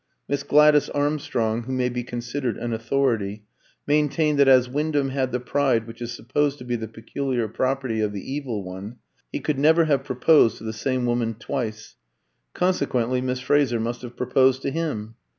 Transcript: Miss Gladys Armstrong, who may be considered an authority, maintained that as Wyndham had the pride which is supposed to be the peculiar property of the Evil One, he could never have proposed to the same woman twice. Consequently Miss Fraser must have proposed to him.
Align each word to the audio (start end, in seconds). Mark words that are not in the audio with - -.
Miss 0.27 0.41
Gladys 0.41 0.89
Armstrong, 0.89 1.65
who 1.65 1.71
may 1.73 1.87
be 1.87 2.03
considered 2.03 2.57
an 2.57 2.73
authority, 2.73 3.43
maintained 3.85 4.39
that 4.39 4.47
as 4.47 4.67
Wyndham 4.67 5.09
had 5.09 5.31
the 5.31 5.39
pride 5.39 5.85
which 5.85 6.01
is 6.01 6.11
supposed 6.11 6.57
to 6.57 6.63
be 6.63 6.75
the 6.75 6.87
peculiar 6.87 7.47
property 7.47 8.01
of 8.01 8.11
the 8.11 8.33
Evil 8.33 8.63
One, 8.63 8.95
he 9.31 9.39
could 9.39 9.59
never 9.59 9.85
have 9.85 10.03
proposed 10.03 10.57
to 10.57 10.63
the 10.63 10.73
same 10.73 11.05
woman 11.05 11.35
twice. 11.35 11.97
Consequently 12.55 13.21
Miss 13.21 13.41
Fraser 13.41 13.79
must 13.79 14.01
have 14.01 14.17
proposed 14.17 14.63
to 14.63 14.71
him. 14.71 15.17